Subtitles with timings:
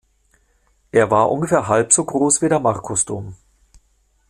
[0.91, 3.35] Er war ungefähr halb so groß wie der Markusdom.